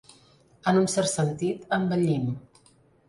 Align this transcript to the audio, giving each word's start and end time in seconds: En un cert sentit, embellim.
En 0.71 0.79
un 0.79 0.87
cert 0.95 1.11
sentit, 1.11 1.67
embellim. 1.79 2.25